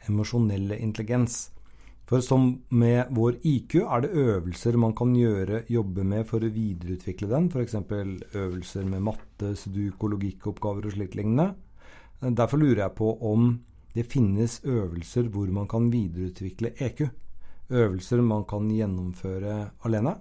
emosjonelle 0.08 0.78
intelligens. 0.80 1.50
For 2.06 2.20
som 2.20 2.50
med 2.76 3.14
vår 3.16 3.38
IQ 3.48 3.76
er 3.86 4.04
det 4.04 4.12
øvelser 4.12 4.76
man 4.78 4.96
kan 4.96 5.14
gjøre, 5.16 5.64
jobbe 5.72 6.04
med 6.04 6.28
for 6.28 6.44
å 6.44 6.52
videreutvikle 6.52 7.30
den, 7.32 7.48
f.eks. 7.48 7.78
øvelser 8.36 8.90
med 8.92 9.06
matte, 9.08 9.54
sudoku, 9.56 10.10
logikkoppgaver 10.12 10.90
og 10.90 10.98
slikt 10.98 11.16
lignende. 11.16 11.54
Derfor 12.20 12.60
lurer 12.60 12.86
jeg 12.86 12.96
på 13.00 13.10
om 13.32 13.54
det 13.96 14.08
finnes 14.12 14.60
øvelser 14.66 15.30
hvor 15.32 15.48
man 15.54 15.68
kan 15.72 15.90
videreutvikle 15.94 16.74
EQ. 16.82 17.06
Øvelser 17.72 18.22
man 18.22 18.44
kan 18.50 18.68
gjennomføre 18.72 19.58
alene, 19.88 20.18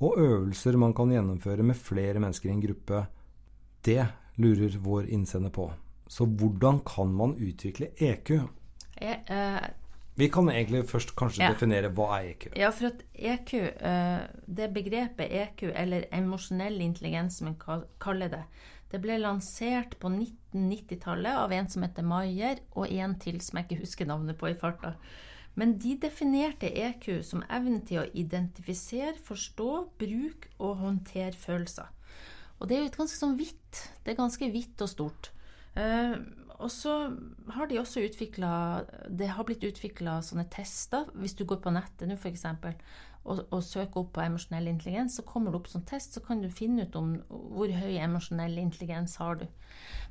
og 0.00 0.18
øvelser 0.20 0.76
man 0.78 0.94
kan 0.94 1.10
gjennomføre 1.10 1.66
med 1.66 1.78
flere 1.78 2.20
mennesker 2.22 2.50
i 2.50 2.54
en 2.54 2.62
gruppe. 2.62 3.06
Det 3.84 4.02
lurer 4.36 4.78
vår 4.82 5.10
innsender 5.10 5.50
på. 5.50 5.70
Så 6.06 6.26
hvordan 6.26 6.82
kan 6.86 7.10
man 7.10 7.34
utvikle 7.40 7.90
EQ? 7.98 8.30
Jeg, 9.00 9.22
uh, 9.30 9.83
vi 10.14 10.28
kan 10.30 10.46
egentlig 10.50 10.84
først 10.86 11.14
kanskje 11.18 11.42
ja. 11.42 11.50
definere 11.50 11.90
hva 11.90 12.20
er 12.20 12.30
EQ. 12.34 12.46
Ja, 12.58 12.70
for 12.74 12.92
at 12.92 13.02
EQ, 13.14 13.54
uh, 13.82 14.22
det 14.46 14.70
begrepet 14.76 15.32
EQ, 15.42 15.66
eller 15.74 16.06
emosjonell 16.14 16.78
intelligens 16.84 17.40
som 17.40 17.50
en 17.50 17.58
kaller 18.02 18.30
det, 18.30 18.44
det 18.94 19.00
ble 19.02 19.16
lansert 19.18 19.96
på 19.98 20.06
1990-tallet 20.12 21.34
av 21.34 21.52
en 21.56 21.70
som 21.70 21.82
heter 21.82 22.06
Maier, 22.06 22.60
og 22.78 22.92
en 22.94 23.16
til 23.18 23.40
som 23.42 23.58
jeg 23.58 23.66
ikke 23.66 23.80
husker 23.82 24.06
navnet 24.06 24.38
på 24.38 24.52
i 24.52 24.58
farta. 24.58 24.94
Men 25.58 25.74
de 25.82 25.96
definerte 26.02 26.70
EQ 26.70 27.08
som 27.26 27.42
evnen 27.50 27.82
til 27.86 28.04
å 28.04 28.08
identifisere, 28.14 29.16
forstå, 29.26 29.70
bruke 29.98 30.50
og 30.62 30.78
håndtere 30.82 31.34
følelser. 31.38 31.90
Og 32.60 32.70
det 32.70 32.76
er 32.76 32.84
jo 32.84 32.92
et 32.92 33.00
ganske 33.00 33.18
sånn 33.18 33.34
vidt. 33.38 33.82
Det 34.06 34.14
er 34.14 34.20
ganske 34.20 34.50
vidt 34.54 34.86
og 34.86 34.90
stort. 34.90 35.30
Uh, 35.74 36.14
og 36.62 36.70
så 36.70 36.92
har 37.56 37.66
de 37.66 37.80
også 37.80 38.04
utvikla 38.06 38.50
Det 39.10 39.26
har 39.34 39.46
blitt 39.46 39.64
utvikla 39.66 40.20
sånne 40.22 40.46
tester. 40.52 41.08
Hvis 41.18 41.34
du 41.34 41.44
går 41.48 41.60
på 41.64 41.72
nettet 41.74 42.08
nå, 42.08 42.14
f.eks 42.14 42.46
og, 43.24 43.40
og 43.50 43.62
søker 43.64 44.02
opp 44.02 44.12
på 44.16 44.22
emosjonell 44.24 44.68
intelligens, 44.68 45.16
så 45.16 45.24
kommer 45.26 45.52
det 45.52 45.60
opp 45.62 45.70
som 45.72 45.84
test, 45.88 46.16
så 46.16 46.22
kan 46.24 46.42
du 46.42 46.50
finne 46.52 46.84
ut 46.84 46.96
om 46.98 47.14
hvor 47.28 47.72
høy 47.72 47.96
emosjonell 47.96 48.58
intelligens 48.60 49.16
har 49.20 49.40
du. 49.40 49.46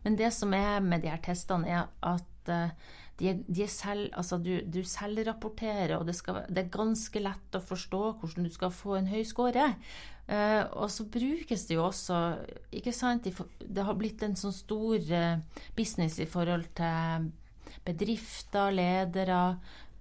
Men 0.03 0.17
det 0.19 0.31
som 0.33 0.53
er 0.57 0.81
med 0.81 1.03
de 1.03 1.11
her 1.13 1.21
testene, 1.23 1.69
er 1.69 1.91
at 2.01 2.49
uh, 2.49 2.73
de 3.19 3.29
er, 3.29 3.43
de 3.45 3.63
er 3.65 3.69
selv, 3.69 4.07
altså 4.17 4.39
du, 4.41 4.55
du 4.65 4.81
selvrapporterer, 4.87 5.95
og 5.99 6.07
det, 6.09 6.15
skal, 6.17 6.41
det, 6.49 6.63
er 6.63 6.73
ganske 6.73 7.21
lett 7.21 7.57
å 7.57 7.61
forstå 7.61 8.01
hvordan 8.21 8.47
du 8.47 8.51
skal 8.53 8.73
få 8.73 8.97
en 8.97 9.11
høy 9.11 9.21
score. 9.27 9.67
Uh, 10.23 10.63
og 10.79 10.87
så 10.89 11.05
brukes 11.11 11.67
det 11.67 11.75
jo 11.75 11.83
også 11.83 12.17
ikke 12.71 12.93
sant, 12.95 13.27
Det 13.59 13.83
har 13.83 13.97
blitt 13.99 14.23
en 14.23 14.37
sånn 14.39 14.55
stor 14.55 15.03
uh, 15.11 15.63
business 15.75 16.17
i 16.23 16.29
forhold 16.29 16.69
til 16.79 17.31
bedrifter, 17.83 18.71
ledere, 18.71 19.41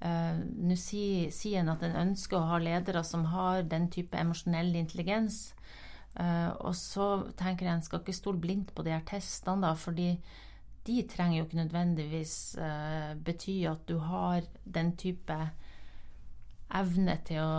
Uh, 0.02 0.34
Nå 0.66 0.74
sier, 0.80 1.30
sier 1.30 1.60
en 1.60 1.70
at 1.76 1.82
en 1.86 2.00
ønsker 2.08 2.34
å 2.34 2.48
ha 2.50 2.58
ledere 2.58 3.04
som 3.06 3.28
har 3.30 3.62
den 3.70 3.86
type 3.92 4.18
emosjonell 4.18 4.74
intelligens. 4.74 5.52
Uh, 6.18 6.50
og 6.58 6.74
så 6.76 7.08
tenker 7.38 7.68
jeg 7.68 7.76
en 7.76 7.84
skal 7.86 8.02
ikke 8.02 8.16
stole 8.16 8.42
blindt 8.42 8.72
på 8.74 8.84
de 8.84 8.92
her 8.92 9.04
testene, 9.08 9.62
da, 9.62 9.76
fordi 9.78 10.16
de 10.86 11.02
trenger 11.08 11.38
jo 11.38 11.46
ikke 11.46 11.60
nødvendigvis 11.60 12.36
uh, 12.58 13.12
bety 13.22 13.62
at 13.70 13.84
du 13.86 13.98
har 14.02 14.42
den 14.64 14.94
type 14.98 15.36
evne 16.72 17.16
til 17.26 17.42
å 17.42 17.56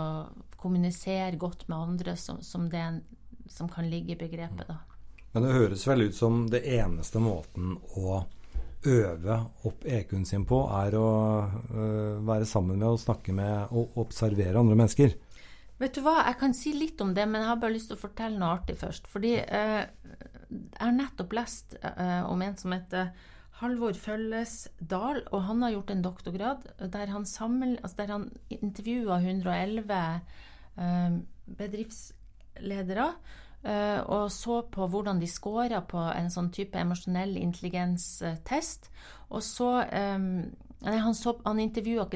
kommunisere 0.60 1.38
godt 1.40 1.66
med 1.68 1.78
andre 1.78 2.16
som, 2.20 2.40
som, 2.42 2.68
det, 2.70 2.84
som 3.48 3.70
kan 3.70 3.88
ligge 3.88 4.14
i 4.14 4.20
begrepet. 4.20 4.66
da. 4.68 4.80
Men 5.32 5.46
det 5.46 5.54
høres 5.56 5.86
vel 5.88 6.08
ut 6.08 6.16
som 6.16 6.44
det 6.50 6.62
eneste 6.76 7.22
måten 7.22 7.76
å 7.98 8.24
øve 8.84 9.38
opp 9.64 9.86
EQ-en 9.88 10.26
sin 10.28 10.44
på, 10.44 10.60
er 10.76 10.96
å 10.98 11.08
uh, 11.48 12.20
være 12.26 12.48
sammen 12.48 12.78
med 12.78 12.90
og 12.90 13.00
snakke 13.00 13.32
med 13.36 13.72
og 13.72 13.96
observere 14.04 14.60
andre 14.60 14.76
mennesker. 14.76 15.16
Vet 15.80 15.96
du 15.96 16.02
hva, 16.04 16.20
jeg 16.28 16.38
kan 16.40 16.54
si 16.54 16.72
litt 16.76 17.00
om 17.02 17.12
det, 17.16 17.26
men 17.26 17.42
jeg 17.42 17.50
har 17.50 17.60
bare 17.62 17.74
lyst 17.74 17.90
til 17.90 17.98
å 17.98 18.04
fortelle 18.04 18.38
noe 18.38 18.54
artig 18.56 18.76
først. 18.78 19.08
Fordi 19.10 19.34
eh, 19.42 19.82
jeg 20.50 20.80
har 20.80 20.94
nettopp 20.94 21.34
lest 21.34 21.76
eh, 21.82 22.22
om 22.30 22.42
en 22.46 22.58
som 22.60 22.74
heter 22.76 23.10
Halvor 23.60 23.94
Følles 23.98 24.56
Dahl, 24.78 25.22
og 25.30 25.46
han 25.48 25.62
har 25.62 25.74
gjort 25.76 25.94
en 25.94 26.04
doktorgrad 26.04 26.68
der 26.94 27.14
han, 27.14 27.26
sammen, 27.26 27.76
altså 27.82 28.06
han 28.10 28.28
intervjua 28.50 29.20
111 29.22 30.20
bedriftsledere 31.58 33.12
Eh, 33.64 34.00
og 34.12 34.28
så 34.32 34.58
på 34.68 34.86
hvordan 34.92 35.20
de 35.22 35.28
scora 35.30 35.80
på 35.88 36.00
en 36.12 36.28
sånn 36.32 36.50
type 36.52 36.76
emosjonell 36.76 37.38
intelligens-test. 37.40 38.90
Og 39.32 39.40
så 39.44 39.70
um, 39.88 40.26
nei, 40.84 40.96
han, 41.02 41.14
så, 41.16 41.36
han, 41.44 41.60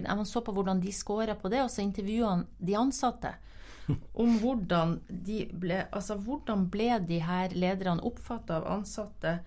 han 0.07 0.27
så 0.27 0.43
på 0.45 0.55
hvordan 0.55 0.81
de 0.81 0.93
scora 0.93 1.35
på 1.39 1.51
det, 1.53 1.63
og 1.65 1.71
så 1.73 1.83
intervjua 1.85 2.35
han 2.35 2.47
de 2.59 2.77
ansatte. 2.79 3.35
Om 4.23 4.39
hvordan 4.43 4.99
de 5.09 5.43
ble 5.49 5.79
Altså 5.87 6.19
hvordan 6.21 6.67
ble 6.69 6.99
de 7.09 7.23
her 7.25 7.55
lederne 7.57 8.05
oppfatta 8.05 8.61
av 8.61 8.67
ansatte? 8.79 9.39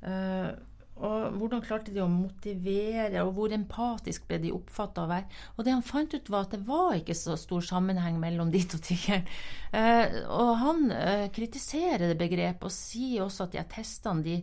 Uh, 0.00 0.54
og 1.00 1.36
hvordan 1.40 1.62
klarte 1.64 1.92
de 1.94 2.02
å 2.04 2.08
motivere, 2.12 3.22
og 3.24 3.32
hvor 3.36 3.52
empatisk 3.56 4.26
ble 4.28 4.36
de 4.42 4.52
oppfatta 4.52 5.06
å 5.06 5.08
være. 5.08 5.38
Og 5.56 5.64
det 5.64 5.72
han 5.72 5.84
fant 5.86 6.12
ut, 6.12 6.28
var 6.28 6.44
at 6.44 6.56
det 6.56 6.60
var 6.66 6.98
ikke 6.98 7.16
så 7.16 7.38
stor 7.40 7.64
sammenheng 7.64 8.18
mellom 8.20 8.50
de 8.52 8.60
to 8.68 8.80
tingene. 8.84 9.24
Eh, 9.72 10.18
og 10.28 10.50
han 10.60 10.90
eh, 10.92 11.24
kritiserer 11.32 12.10
det 12.10 12.18
begrepet 12.20 12.68
og 12.68 12.74
sier 12.74 13.24
også 13.24 13.46
at 13.46 13.56
de 13.56 13.64
testene 13.72 14.26
de, 14.26 14.36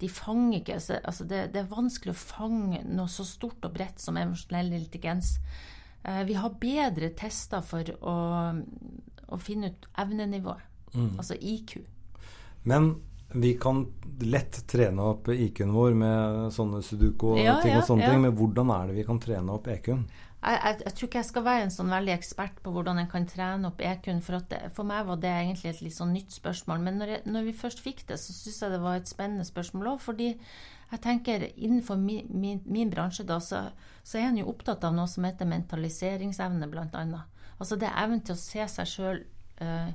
de 0.00 0.08
fanger 0.12 0.60
ikke 0.60 0.76
altså 0.76 1.24
det, 1.24 1.46
det, 1.54 1.62
er 1.62 1.70
vanskelig 1.70 2.12
å 2.12 2.20
fange 2.20 2.82
noe 2.84 3.08
så 3.08 3.24
stort 3.24 3.64
og 3.64 3.72
bredt 3.78 4.02
som 4.02 4.18
emosjonell 4.20 4.74
intelligens. 4.76 5.36
Eh, 6.04 6.22
vi 6.28 6.36
har 6.36 6.58
bedre 6.60 7.10
tester 7.16 7.64
for 7.64 7.92
å, 8.00 8.16
å 9.26 9.40
finne 9.40 9.72
ut 9.72 9.88
evnenivået, 10.04 10.64
mm. 10.92 11.12
altså 11.16 11.38
IQ. 11.40 11.78
Men 12.68 12.94
vi 13.32 13.54
kan 13.58 13.86
lett 14.20 14.60
trene 14.70 15.02
opp 15.02 15.28
IQ-en 15.28 15.72
vår 15.74 15.96
med 15.98 16.52
sånne 16.54 16.82
sudoku-ting 16.84 17.44
ja, 17.44 17.56
ting 17.62 17.74
og 17.74 17.88
sånne 17.88 18.06
ja. 18.06 18.12
ting, 18.12 18.22
men 18.22 18.36
hvordan 18.38 18.70
er 18.76 18.90
det 18.90 19.00
vi 19.00 19.06
kan 19.08 19.18
trene 19.22 19.56
opp 19.56 19.66
EQ-en? 19.72 20.04
Jeg, 20.46 20.76
jeg, 20.84 20.92
tror 20.94 21.08
ikke 21.08 21.18
jeg 21.18 21.26
skal 21.26 21.44
være 21.46 21.62
en 21.66 21.72
sånn 21.74 21.88
veldig 21.90 22.12
ekspert 22.14 22.60
på 22.62 22.70
hvordan 22.70 23.00
en 23.02 23.08
kan 23.10 23.24
trene 23.26 23.66
opp 23.66 23.80
EQ-en. 23.82 24.20
For, 24.22 24.44
det, 24.50 24.60
for 24.76 24.86
meg 24.86 25.08
var 25.08 25.18
det 25.22 25.32
egentlig 25.32 25.72
et 25.72 25.82
litt 25.82 25.96
sånn 25.96 26.14
nytt 26.14 26.36
spørsmål. 26.36 26.84
Men 26.86 27.00
når, 27.00 27.12
jeg, 27.16 27.22
når 27.34 27.48
vi 27.48 27.54
først 27.58 27.82
fikk 27.82 28.04
det, 28.06 28.20
så 28.22 28.34
syns 28.34 28.60
jeg 28.62 28.74
det 28.76 28.80
var 28.84 29.00
et 29.00 29.10
spennende 29.10 29.46
spørsmål 29.48 29.96
òg. 29.96 30.04
Fordi 30.04 30.28
jeg 30.92 31.02
tenker 31.02 31.48
innenfor 31.56 31.98
min, 31.98 32.30
min, 32.30 32.62
min 32.70 32.92
bransje 32.94 33.26
da, 33.26 33.40
så, 33.42 33.64
så, 34.04 34.20
er 34.20 34.28
en 34.28 34.38
jo 34.38 34.50
opptatt 34.52 34.86
av 34.86 34.94
noe 34.94 35.10
som 35.10 35.26
heter 35.26 35.50
mentaliseringsevne, 35.50 36.70
annet. 36.86 37.42
Altså 37.58 37.78
det 37.80 37.90
evnen 37.90 38.22
til 38.22 38.36
å 38.36 38.40
se 38.40 38.66
seg 38.70 38.90
sjøl 38.90 39.22
uh, 39.62 39.66
eh, 39.66 39.94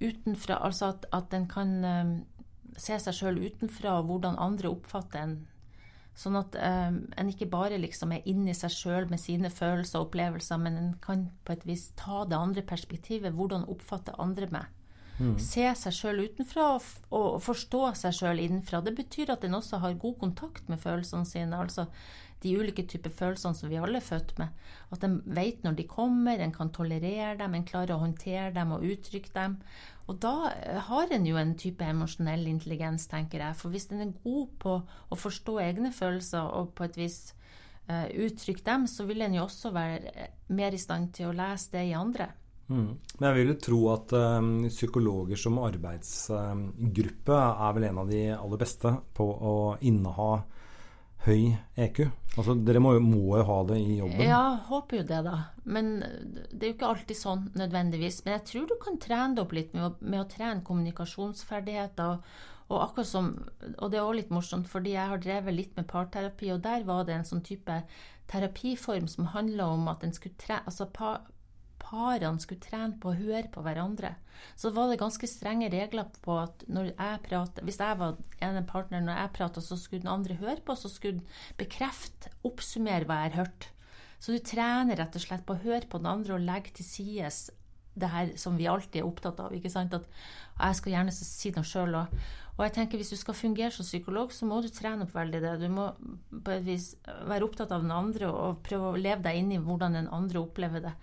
utenfra. 0.00 0.62
Altså 0.64 0.94
at, 0.94 1.08
at 1.12 1.34
en 1.36 1.48
kan 1.50 1.74
uh, 1.84 2.14
se 2.80 2.96
seg 3.04 3.18
sjøl 3.18 3.42
utenfra, 3.42 3.98
og 3.98 4.08
hvordan 4.08 4.40
andre 4.40 4.72
oppfatter 4.72 5.26
en. 5.26 5.42
Sånn 6.14 6.38
at 6.38 6.54
um, 6.54 7.00
en 7.18 7.30
ikke 7.32 7.48
bare 7.50 7.78
liksom 7.82 8.12
er 8.14 8.26
inni 8.30 8.54
seg 8.54 8.70
sjøl 8.70 9.08
med 9.10 9.18
sine 9.18 9.50
følelser 9.50 9.98
og 9.98 10.08
opplevelser, 10.08 10.60
men 10.62 10.78
en 10.78 10.92
kan 11.02 11.26
på 11.46 11.56
et 11.56 11.66
vis 11.66 11.88
ta 11.98 12.22
det 12.30 12.38
andre 12.38 12.62
perspektivet. 12.62 13.34
Hvordan 13.34 13.66
oppfatter 13.70 14.18
andre 14.22 14.46
meg? 14.54 14.70
Mm. 15.18 15.36
Se 15.42 15.66
seg 15.78 15.94
sjøl 15.94 16.24
utenfra 16.26 16.72
og, 16.74 16.86
og, 17.14 17.40
forstå 17.42 17.82
seg 17.98 18.14
sjøl 18.14 18.42
innenfra. 18.42 18.82
Det 18.82 18.94
betyr 18.98 19.34
at 19.34 19.46
en 19.46 19.58
også 19.58 19.82
har 19.82 19.98
god 20.02 20.20
kontakt 20.22 20.70
med 20.70 20.82
følelsene 20.82 21.26
sine. 21.26 21.58
altså 21.58 21.88
de 22.44 22.52
ulike 22.60 22.84
typer 22.88 23.12
følelsene 23.14 23.56
som 23.56 23.70
vi 23.72 23.78
alle 23.80 24.00
er 24.00 24.04
født 24.04 24.34
med. 24.40 24.52
At 24.92 25.04
en 25.06 25.16
vet 25.24 25.62
når 25.64 25.78
de 25.78 25.86
kommer, 25.88 26.38
en 26.38 26.52
kan 26.52 26.72
tolerere 26.74 27.38
dem, 27.40 27.56
en 27.56 27.64
klarer 27.64 27.94
å 27.96 28.02
håndtere 28.02 28.50
dem 28.56 28.74
og 28.76 28.84
uttrykke 28.84 29.32
dem. 29.32 29.56
Og 30.10 30.18
da 30.20 30.34
eh, 30.52 30.80
har 30.88 31.12
en 31.16 31.26
jo 31.26 31.38
en 31.40 31.54
type 31.58 31.84
emosjonell 31.86 32.46
intelligens, 32.50 33.06
tenker 33.10 33.40
jeg. 33.40 33.56
For 33.60 33.72
hvis 33.72 33.88
en 33.92 34.04
er 34.04 34.14
god 34.24 34.46
på 34.60 34.76
å 34.84 35.18
forstå 35.18 35.58
egne 35.64 35.92
følelser 35.94 36.52
og 36.58 36.74
på 36.76 36.86
et 36.88 36.98
vis 37.00 37.18
uh, 37.88 38.06
uttrykke 38.26 38.64
dem, 38.66 38.88
så 38.90 39.06
vil 39.08 39.24
en 39.24 39.36
jo 39.38 39.44
også 39.46 39.72
være 39.74 40.14
eh, 40.14 40.32
mer 40.56 40.76
i 40.76 40.80
stand 40.80 41.14
til 41.16 41.30
å 41.30 41.36
lese 41.36 41.72
det 41.76 41.86
i 41.88 41.96
andre. 41.96 42.28
Mm. 42.68 42.90
Men 43.18 43.26
jeg 43.28 43.36
vil 43.36 43.50
jo 43.52 43.56
tro 43.60 43.78
at 43.92 44.12
um, 44.16 44.52
psykologer 44.72 45.40
som 45.40 45.60
arbeidsgruppe 45.60 47.40
er 47.40 47.74
vel 47.76 47.88
en 47.90 48.00
av 48.00 48.12
de 48.12 48.22
aller 48.32 48.60
beste 48.60 48.92
på 49.16 49.26
å 49.28 49.56
inneha 49.84 50.30
høy 51.24 51.54
EQ? 51.80 52.06
Altså, 52.34 52.56
dere 52.66 52.80
må, 52.82 52.94
må, 53.02 53.36
jo 53.38 53.44
ha 53.48 53.58
det 53.68 53.78
i 53.80 53.98
jobben? 54.00 54.24
Ja, 54.26 54.42
håper 54.68 55.00
jo 55.00 55.04
det, 55.08 55.20
da. 55.26 55.36
Men 55.64 55.92
det 56.00 56.60
er 56.60 56.72
jo 56.72 56.76
ikke 56.76 56.90
alltid 56.90 57.18
sånn 57.18 57.44
nødvendigvis. 57.58 58.22
Men 58.24 58.38
jeg 58.38 58.46
tror 58.50 58.66
du 58.70 58.74
kan 58.82 58.98
trene 59.02 59.36
det 59.36 59.44
opp 59.44 59.54
litt 59.56 59.76
med 59.76 59.86
å, 59.86 59.92
med 60.02 60.24
å 60.24 60.30
trene 60.30 60.64
kommunikasjonsferdigheter. 60.66 62.16
Og, 62.16 62.40
og, 62.68 62.78
akkurat 62.80 63.10
som, 63.10 63.30
og 63.76 63.92
det 63.92 64.00
er 64.00 64.06
òg 64.06 64.18
litt 64.18 64.34
morsomt, 64.34 64.68
fordi 64.70 64.96
jeg 64.96 65.12
har 65.12 65.22
drevet 65.22 65.56
litt 65.56 65.78
med 65.78 65.88
parterapi, 65.90 66.50
og 66.56 66.64
der 66.66 66.88
var 66.88 67.06
det 67.06 67.18
en 67.18 67.28
sånn 67.28 67.44
type 67.46 67.78
terapiform 68.30 69.06
som 69.10 69.30
handla 69.34 69.68
om 69.76 69.88
at 69.92 70.04
en 70.04 70.14
skulle 70.16 70.36
trene 70.40 70.64
altså 70.64 70.88
par, 70.92 71.22
parene 71.84 72.42
skulle 72.42 72.64
trene 72.64 72.98
på 73.00 73.12
å 73.12 73.18
høre 73.18 73.50
på 73.52 73.62
hverandre. 73.64 74.14
Så 74.58 74.72
var 74.74 74.90
det 74.90 75.00
ganske 75.02 75.28
strenge 75.30 75.70
regler 75.72 76.08
på 76.24 76.38
at 76.42 76.64
når 76.66 76.92
jeg 76.92 77.22
prater, 77.28 77.66
hvis 77.66 77.80
jeg 77.82 78.00
var 78.00 78.16
ene 78.44 78.64
partner 78.68 79.04
når 79.04 79.20
jeg 79.20 79.34
prata, 79.38 79.62
så 79.64 79.78
skulle 79.80 80.04
den 80.04 80.14
andre 80.14 80.38
høre 80.40 80.60
på, 80.64 80.76
så 80.76 80.90
skulle 80.90 81.20
den 81.20 81.28
bekrefte, 81.60 82.32
oppsummere 82.46 83.08
hva 83.08 83.22
jeg 83.22 83.34
har 83.34 83.44
hørt. 83.44 83.68
Så 84.18 84.32
du 84.32 84.40
trener 84.40 84.96
rett 84.96 85.16
og 85.18 85.22
slett 85.22 85.44
på 85.46 85.56
å 85.56 85.62
høre 85.64 85.84
på 85.90 86.00
den 86.00 86.08
andre 86.08 86.38
og 86.38 86.46
legge 86.46 86.72
til 86.78 86.88
sides 86.88 87.46
det 87.94 88.10
her 88.10 88.32
som 88.40 88.56
vi 88.58 88.66
alltid 88.66 89.02
er 89.02 89.06
opptatt 89.06 89.40
av. 89.40 89.52
ikke 89.54 89.70
sant? 89.70 89.94
At 89.94 90.08
jeg 90.58 90.78
skal 90.80 90.94
gjerne 90.96 91.14
si 91.14 91.52
noe 91.54 91.68
sjøl 91.68 91.98
òg. 92.00 92.16
Og 92.54 92.62
jeg 92.62 92.74
tenker 92.76 93.00
hvis 93.00 93.10
du 93.10 93.18
skal 93.18 93.34
fungere 93.34 93.74
som 93.74 93.86
psykolog, 93.86 94.32
så 94.32 94.46
må 94.46 94.60
du 94.62 94.70
trene 94.70 95.06
opp 95.06 95.14
veldig 95.14 95.40
det. 95.42 95.54
Du 95.62 95.68
må 95.74 95.88
på 96.30 96.54
et 96.54 96.66
vis 96.66 96.92
være 97.26 97.46
opptatt 97.46 97.74
av 97.74 97.82
den 97.82 97.94
andre 97.94 98.30
og 98.30 98.62
prøve 98.66 98.92
å 98.92 98.98
leve 98.98 99.22
deg 99.26 99.40
inn 99.40 99.52
i 99.54 99.62
hvordan 99.62 99.98
den 99.98 100.10
andre 100.14 100.42
opplever 100.42 100.84
det. 100.84 100.94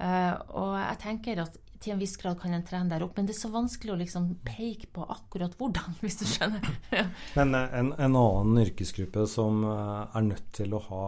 Uh, 0.00 0.34
og 0.58 0.72
jeg 0.78 0.98
tenker 1.02 1.44
at 1.44 1.58
til 1.82 1.96
en 1.96 2.00
viss 2.00 2.14
grad 2.20 2.38
kan 2.38 2.54
en 2.54 2.64
trene 2.66 2.90
der 2.92 3.02
opp, 3.04 3.16
men 3.18 3.26
det 3.26 3.34
er 3.34 3.40
så 3.40 3.50
vanskelig 3.52 3.94
å 3.94 3.98
liksom 3.98 4.28
peke 4.46 4.88
på 4.94 5.02
akkurat 5.02 5.54
hvordan, 5.58 5.96
hvis 6.02 6.20
du 6.20 6.26
skjønner. 6.30 6.66
ja. 6.94 7.06
Men 7.34 7.56
eh, 7.58 7.78
en, 7.80 7.92
en, 7.96 8.18
annen 8.18 8.60
yrkesgruppe 8.62 9.26
som 9.30 9.64
eh, 9.66 10.18
er 10.18 10.28
nødt 10.30 10.52
til 10.62 10.76
å 10.76 10.82
ha 10.90 11.06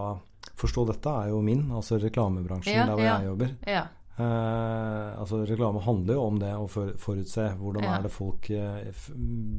Forstå 0.54 0.84
dette 0.86 1.10
er 1.10 1.30
jo 1.32 1.38
min, 1.42 1.64
altså 1.74 1.96
reklamebransjen, 1.98 2.76
ja, 2.76 2.84
der 2.86 2.94
hvor 2.94 3.02
ja. 3.02 3.14
jeg 3.18 3.26
jobber. 3.26 3.54
Ja. 3.66 3.80
Eh, 4.14 5.08
altså 5.18 5.40
Reklame 5.48 5.80
handler 5.82 6.14
jo 6.14 6.26
om 6.28 6.36
det 6.38 6.52
å 6.54 6.68
for, 6.70 6.92
forutse 7.00 7.48
hvordan 7.58 7.86
er 7.90 8.04
det 8.04 8.12
folk 8.14 8.46
eh, 8.54 9.08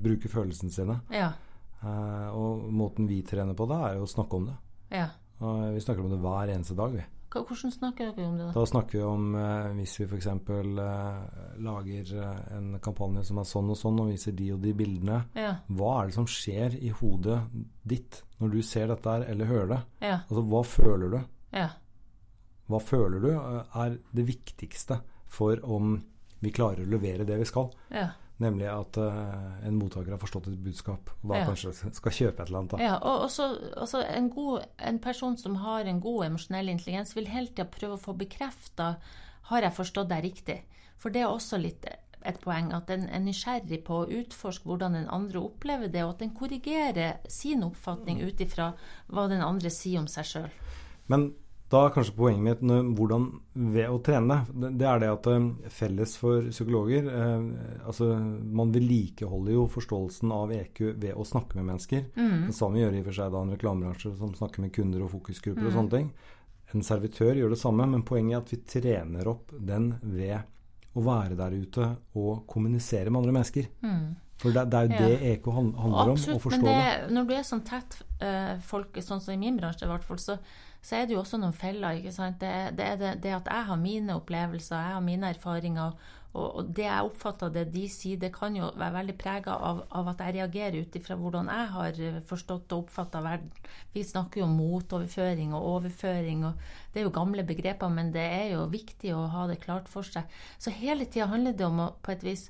bruker 0.05 0.31
følelsene 0.31 0.71
sine. 0.71 0.95
Eh, 1.11 2.29
og 2.31 2.69
måten 2.71 3.09
vi 3.09 3.19
trener 3.27 3.57
på 3.57 3.67
det, 3.67 3.81
er 3.89 3.99
jo 3.99 4.05
å 4.05 4.13
snakke 4.13 4.39
om 4.39 4.47
det. 4.47 4.55
Vi 5.75 5.83
snakker 5.83 6.05
om 6.05 6.13
det 6.13 6.21
hver 6.23 6.53
eneste 6.53 6.77
dag, 6.77 6.95
vi. 6.95 7.03
Hvordan 7.43 7.73
snakker 7.73 8.11
dere 8.15 8.27
om 8.29 8.37
det? 8.39 8.47
Da, 8.47 8.53
da 8.55 8.65
snakker 8.69 8.97
vi 8.97 9.03
om 9.03 9.35
eh, 9.39 9.69
hvis 9.79 9.95
vi 9.99 10.07
f.eks. 10.07 10.27
Eh, 10.31 11.19
lager 11.65 12.11
eh, 12.21 12.41
en 12.57 12.79
kampanje 12.83 13.25
som 13.27 13.41
er 13.41 13.49
sånn 13.49 13.71
og 13.73 13.79
sånn, 13.79 14.01
og 14.03 14.11
viser 14.13 14.35
de 14.37 14.51
og 14.55 14.61
de 14.63 14.73
bildene. 14.77 15.21
Ja. 15.35 15.55
Hva 15.67 15.93
er 15.99 16.11
det 16.11 16.17
som 16.17 16.29
skjer 16.29 16.77
i 16.79 16.91
hodet 17.01 17.39
ditt 17.83 18.21
når 18.39 18.55
du 18.55 18.59
ser 18.65 18.91
dette 18.91 19.15
her, 19.15 19.27
eller 19.31 19.51
hører 19.51 19.71
det? 19.73 19.81
Ja. 20.07 20.19
Altså, 20.25 20.45
hva 20.51 20.63
føler 20.67 21.15
du? 21.15 21.19
Ja. 21.55 21.69
Hva 22.71 22.81
føler 22.81 23.23
du 23.23 23.31
eh, 23.33 23.79
er 23.85 23.97
det 24.15 24.27
viktigste 24.27 25.01
for 25.25 25.59
om 25.63 25.97
vi 26.41 26.51
klarer 26.53 26.85
å 26.85 26.93
levere 26.95 27.25
det 27.27 27.39
vi 27.41 27.47
skal? 27.49 27.71
Ja. 27.93 28.09
Nemlig 28.43 28.67
at 28.67 28.97
uh, 28.99 29.67
en 29.67 29.77
mottaker 29.79 30.11
har 30.11 30.19
forstått 30.19 30.49
et 30.51 30.59
budskap, 30.59 31.11
og 31.21 31.29
da 31.31 31.37
ja. 31.39 31.45
kanskje 31.47 31.71
skal 31.95 32.15
kjøpe 32.17 32.43
et 32.43 32.49
eller 32.49 32.59
annet. 32.59 32.73
Da. 32.73 32.79
Ja, 32.83 32.95
og 32.99 33.27
også, 33.29 33.47
også 33.79 34.01
en, 34.11 34.27
god, 34.33 34.65
en, 34.89 34.99
person 34.99 35.37
som 35.39 35.55
har 35.61 35.87
en 35.87 36.01
god 36.03 36.25
emosjonell 36.27 36.73
intelligens, 36.73 37.15
vil 37.15 37.29
hele 37.31 37.53
tida 37.53 37.67
prøve 37.71 37.95
å 37.95 38.01
få 38.01 38.15
bekrefta 38.19 38.97
har 39.51 39.63
jeg 39.63 39.77
forstått 39.77 40.11
deg 40.11 40.25
riktig. 40.25 40.57
For 40.99 41.15
det 41.15 41.23
er 41.23 41.31
også 41.31 41.61
litt 41.61 41.87
et 42.25 42.41
poeng 42.41 42.71
at 42.75 42.89
en 42.91 43.05
er 43.07 43.23
nysgjerrig 43.23 43.83
på 43.85 44.01
å 44.01 44.09
utforske 44.19 44.67
hvordan 44.67 44.97
den 44.97 45.09
andre 45.13 45.43
opplever 45.45 45.91
det, 45.93 46.03
og 46.03 46.17
at 46.17 46.25
en 46.25 46.35
korrigerer 46.35 47.21
sin 47.31 47.63
oppfatning 47.63 48.19
ut 48.25 48.41
ifra 48.41 48.71
hva 49.07 49.27
den 49.31 49.45
andre 49.45 49.71
sier 49.71 50.01
om 50.01 50.09
seg 50.11 50.27
sjøl. 50.27 50.53
Men 51.11 51.29
Da 51.73 51.79
er 51.87 51.93
kanskje 51.95 52.13
poenget 52.13 52.43
mitt 52.45 52.61
når, 52.61 52.83
hvordan 52.95 53.23
ved 53.73 53.89
å 53.89 53.97
trene. 54.05 54.35
Det, 54.53 54.69
det 54.77 54.85
er 54.85 54.99
det 55.01 55.07
at 55.09 55.27
eh, 55.31 55.47
felles 55.73 56.11
for 56.21 56.45
psykologer 56.53 57.07
eh, 57.09 57.47
altså 57.89 58.11
Man 58.61 58.69
vedlikeholder 58.75 59.55
jo 59.57 59.63
forståelsen 59.73 60.31
av 60.35 60.53
EQ 60.53 60.81
ved 61.01 61.15
å 61.17 61.25
snakke 61.25 61.57
med 61.57 61.65
mennesker. 61.71 62.05
Mm. 62.15 62.47
Det 62.51 62.55
samme 62.55 62.79
gjør 62.83 62.93
i 62.93 63.01
og 63.01 63.07
for 63.09 63.17
seg 63.17 63.33
da 63.33 63.41
en 63.41 63.53
reklamebransje 63.55 64.13
som 64.19 64.35
snakker 64.37 64.61
med 64.61 64.73
kunder 64.77 65.07
og 65.07 65.13
fokusgrupper 65.17 65.65
og 65.65 65.71
Mm. 65.71 65.77
sånne 65.79 65.95
ting. 65.97 66.11
En 66.75 66.81
servitør 66.85 67.33
gjør 67.41 67.49
det 67.55 67.59
samme, 67.61 67.85
men 67.89 68.03
poenget 68.03 68.35
er 68.35 68.43
at 68.43 68.51
vi 68.53 68.61
trener 68.79 69.27
opp 69.31 69.51
den 69.57 69.95
ved 70.03 70.37
å 70.95 71.01
være 71.03 71.35
der 71.37 71.51
ute 71.57 71.89
og 72.15 72.45
kommunisere 72.47 73.09
med 73.09 73.23
andre 73.23 73.33
mennesker. 73.39 73.67
Mm. 73.83 74.15
For 74.37 74.51
det, 74.51 74.65
det 74.69 74.77
er 74.77 74.87
jo 74.87 74.93
Ja. 74.93 75.07
det 75.07 75.33
EK 75.33 75.45
handler 75.51 75.79
handler 75.81 76.09
om, 76.11 76.17
å 76.35 76.39
forstå 76.43 76.61
men 76.61 76.65
det, 76.65 76.77
det. 77.07 77.13
når 77.15 77.27
du 77.27 77.33
er 77.33 77.43
sånn 77.47 77.63
tett 77.65 77.97
eh, 78.21 78.57
folk, 78.61 78.93
sånn 79.01 79.21
som 79.21 79.33
i 79.33 79.37
min 79.37 79.57
bransje 79.57 79.85
i 79.85 79.89
hvert 79.89 80.03
fall, 80.03 80.17
så, 80.19 80.37
så 80.85 80.99
er 80.99 81.07
det 81.07 81.15
jo 81.15 81.23
også 81.23 81.39
noen 81.41 81.55
feller. 81.55 81.97
ikke 81.97 82.13
sant? 82.13 82.37
Det, 82.41 82.51
det 82.77 82.85
er 82.85 82.99
det, 83.01 83.15
det 83.23 83.33
at 83.33 83.49
jeg 83.49 83.69
har 83.71 83.79
mine 83.81 84.19
opplevelser, 84.19 84.77
jeg 84.77 84.93
har 84.93 85.01
mine 85.01 85.31
erfaringer, 85.33 85.95
og, 86.35 86.45
og 86.59 86.71
det 86.77 86.83
jeg 86.83 87.07
oppfatter 87.07 87.53
det 87.55 87.63
de 87.73 87.85
sier, 87.89 88.19
det 88.21 88.29
kan 88.35 88.53
jo 88.57 88.67
være 88.75 88.93
veldig 88.97 89.15
prega 89.17 89.55
av, 89.55 89.81
av 89.95 90.11
at 90.11 90.21
jeg 90.21 90.35
reagerer 90.35 90.83
ut 90.83 90.97
ifra 90.99 91.15
hvordan 91.17 91.49
jeg 91.49 91.69
har 91.73 92.01
eh, 92.09 92.19
forstått 92.29 92.75
og 92.75 92.83
oppfatta 92.83 93.23
verden. 93.25 93.49
Vi 93.95 94.03
snakker 94.05 94.43
jo 94.43 94.49
om 94.49 94.57
motoverføring 94.59 95.55
og 95.55 95.69
overføring, 95.71 96.43
og 96.51 96.59
det 96.93 97.01
er 97.01 97.07
jo 97.07 97.13
gamle 97.15 97.45
begreper, 97.47 97.89
men 97.89 98.11
det 98.13 98.25
er 98.25 98.49
jo 98.53 98.65
viktig 98.69 99.15
å 99.15 99.25
ha 99.31 99.47
det 99.49 99.61
klart 99.63 99.87
for 99.89 100.05
seg. 100.05 100.27
Så 100.59 100.75
hele 100.75 101.07
tida 101.07 101.31
handler 101.31 101.55
det 101.55 101.65
om 101.65 101.81
å 101.87 101.93
på 102.03 102.13
et 102.13 102.25
vis 102.27 102.49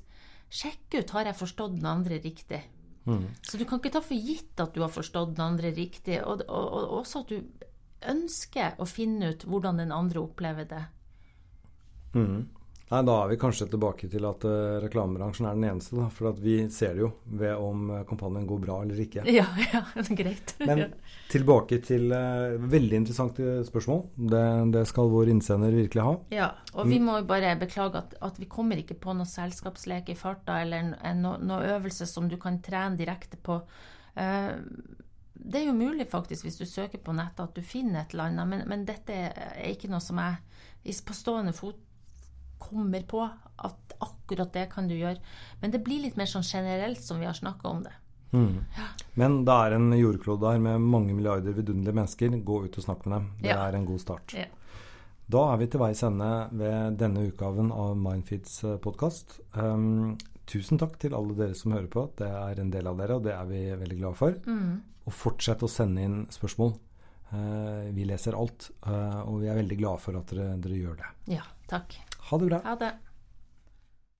sjekke 0.52 1.00
ut 1.00 1.14
har 1.14 1.30
jeg 1.30 1.38
forstått 1.38 1.78
den 1.78 1.88
andre 1.88 2.20
riktig. 2.20 2.60
Mm. 3.06 3.30
Så 3.40 3.56
du 3.56 3.64
kan 3.64 3.80
ikke 3.80 3.94
ta 3.94 4.02
for 4.02 4.18
gitt 4.18 4.60
at 4.60 4.74
du 4.74 4.82
har 4.82 4.92
forstått 4.92 5.36
den 5.38 5.46
andre 5.46 5.70
riktig, 5.72 6.20
og, 6.26 6.42
og, 6.50 6.68
og 6.82 6.98
også 7.00 7.22
at 7.22 7.32
du 7.32 7.64
ønsker 8.04 8.76
å 8.78 8.86
finne 8.88 9.32
ut 9.32 9.46
hvordan 9.48 9.80
den 9.82 9.94
andre 9.94 10.22
opplever 10.22 10.68
det. 10.68 10.84
Mm. 12.16 12.46
Nei, 12.86 13.00
Da 13.02 13.14
er 13.18 13.30
vi 13.32 13.36
kanskje 13.40 13.66
tilbake 13.66 14.06
til 14.10 14.22
at 14.28 14.44
uh, 14.46 14.76
reklamebransjen 14.84 15.48
er 15.48 15.56
den 15.58 15.66
eneste. 15.72 15.96
Da, 15.98 16.06
for 16.14 16.30
at 16.30 16.38
vi 16.38 16.54
ser 16.70 16.94
det 16.94 17.02
jo 17.02 17.08
ved 17.40 17.58
om 17.58 17.88
uh, 17.90 18.02
kampanjen 18.06 18.46
går 18.46 18.60
bra 18.62 18.76
eller 18.84 19.00
ikke. 19.02 19.24
Ja, 19.36 19.46
ja, 19.72 19.82
greit. 20.20 20.54
Men 20.68 20.94
tilbake 21.32 21.80
til 21.82 22.14
uh, 22.14 22.54
Veldig 22.76 23.00
interessant 23.00 23.40
eh, 23.42 23.58
spørsmål. 23.66 24.04
Det, 24.30 24.44
det 24.76 24.84
skal 24.86 25.10
vår 25.10 25.32
innsender 25.34 25.74
virkelig 25.74 26.04
ha. 26.06 26.14
Ja, 26.34 26.48
og 26.76 26.86
vi 26.90 27.00
må 27.02 27.18
jo 27.18 27.26
bare 27.26 27.56
beklage 27.58 28.04
at, 28.04 28.14
at 28.22 28.38
vi 28.38 28.46
kommer 28.50 28.78
ikke 28.78 28.98
på 29.02 29.16
noe 29.18 29.26
selskapslek 29.28 30.12
i 30.14 30.18
farta, 30.18 30.60
eller 30.62 30.94
no, 31.18 31.34
noe 31.42 31.74
øvelse 31.74 32.06
som 32.06 32.30
du 32.30 32.38
kan 32.40 32.60
trene 32.62 32.98
direkte 32.98 33.40
på. 33.42 33.58
Eh, 34.14 34.54
det 35.38 35.60
er 35.60 35.66
jo 35.66 35.72
mulig 35.76 36.06
faktisk, 36.08 36.44
hvis 36.46 36.58
du 36.58 36.64
søker 36.66 36.98
på 36.98 37.12
nettet, 37.16 37.40
at 37.48 37.54
du 37.54 37.62
finner 37.62 38.00
et 38.02 38.14
eller 38.14 38.30
annet, 38.30 38.48
men, 38.48 38.62
men 38.68 38.84
dette 38.88 39.12
er 39.12 39.68
ikke 39.70 39.90
noe 39.92 40.00
som 40.00 40.18
jeg 40.22 40.96
på 41.06 41.14
stående 41.14 41.52
fot 41.56 41.78
kommer 42.58 43.02
på 43.06 43.20
at 43.26 43.96
akkurat 44.00 44.52
det 44.54 44.68
kan 44.72 44.88
du 44.88 44.94
gjøre. 44.96 45.18
Men 45.60 45.70
det 45.74 45.82
blir 45.84 46.02
litt 46.02 46.16
mer 46.16 46.26
sånn 46.30 46.44
generelt 46.46 47.00
som 47.04 47.20
vi 47.20 47.26
har 47.28 47.36
snakka 47.36 47.68
om 47.68 47.82
det. 47.84 47.92
Mm. 48.32 48.56
Men 49.14 49.36
det 49.46 49.54
er 49.54 49.76
en 49.76 49.90
jordklode 49.96 50.42
der 50.50 50.58
med 50.62 50.80
mange 50.82 51.14
milliarder 51.14 51.54
vidunderlige 51.56 51.94
mennesker. 51.96 52.38
Gå 52.44 52.64
ut 52.66 52.78
og 52.80 52.84
snakk 52.84 53.04
med 53.06 53.16
dem. 53.16 53.28
Det 53.40 53.48
Ja. 53.52 53.60
er 53.68 53.76
en 53.76 53.86
god 53.86 54.00
start. 54.00 54.34
Ja. 54.34 54.46
Da 55.28 55.52
er 55.52 55.56
vi 55.58 55.66
til 55.66 55.80
veis 55.80 56.02
ende 56.06 56.48
ved 56.52 56.98
denne 56.98 57.26
utgaven 57.28 57.72
av 57.72 57.96
Mindfeeds 57.96 58.60
podkast. 58.82 59.40
Um, 59.54 60.16
tusen 60.46 60.78
takk 60.78 60.98
til 60.98 61.14
alle 61.14 61.34
dere 61.34 61.54
som 61.54 61.72
hører 61.72 61.88
på. 61.90 62.10
Det 62.16 62.28
er 62.28 62.60
en 62.60 62.70
del 62.70 62.86
av 62.86 62.96
dere, 62.98 63.16
og 63.16 63.24
det 63.24 63.32
er 63.34 63.44
vi 63.50 63.62
veldig 63.74 63.98
glade 63.98 64.14
for. 64.16 64.36
Mm. 64.46 64.82
Og 65.06 65.14
fortsett 65.14 65.62
å 65.62 65.70
sende 65.70 66.02
inn 66.02 66.20
spørsmål. 66.34 66.74
Eh, 67.34 67.88
vi 67.94 68.06
leser 68.06 68.36
alt, 68.38 68.70
eh, 68.86 69.20
og 69.26 69.40
vi 69.42 69.50
er 69.50 69.58
veldig 69.58 69.78
glade 69.78 70.02
for 70.02 70.18
at 70.18 70.30
dere, 70.30 70.54
dere 70.62 70.78
gjør 70.78 71.00
det. 71.00 71.10
Ja, 71.36 71.46
takk. 71.70 71.96
Ha 72.30 72.38
det 72.38 72.50
bra. 72.50 72.60
Ha 72.66 72.76
det. 72.80 72.92